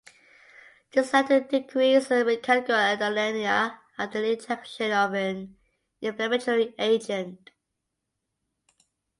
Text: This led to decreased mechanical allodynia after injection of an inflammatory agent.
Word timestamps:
This 0.93 1.13
led 1.13 1.27
to 1.27 1.41
decreased 1.41 2.09
mechanical 2.09 2.73
allodynia 2.73 3.77
after 3.99 4.23
injection 4.23 4.89
of 4.91 5.13
an 5.13 5.55
inflammatory 6.01 6.73
agent. 6.79 7.51